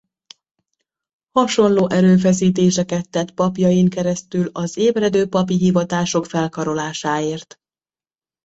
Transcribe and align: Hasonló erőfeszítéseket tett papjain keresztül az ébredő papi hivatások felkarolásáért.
Hasonló 1.31 1.89
erőfeszítéseket 1.89 3.09
tett 3.09 3.31
papjain 3.33 3.89
keresztül 3.89 4.49
az 4.53 4.77
ébredő 4.77 5.27
papi 5.27 5.55
hivatások 5.55 6.25
felkarolásáért. 6.25 7.59